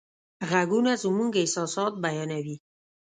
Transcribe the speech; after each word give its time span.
غږونه 0.49 0.91
زموږ 1.03 1.31
احساسات 1.41 1.93
بیانوي. 2.03 2.55